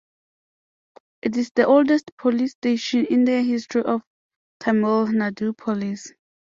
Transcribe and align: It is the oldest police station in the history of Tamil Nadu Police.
It 1.21 1.37
is 1.37 1.51
the 1.53 1.67
oldest 1.67 2.17
police 2.17 2.53
station 2.53 3.05
in 3.05 3.23
the 3.25 3.43
history 3.43 3.83
of 3.83 4.01
Tamil 4.59 5.05
Nadu 5.09 5.55
Police. 5.55 6.11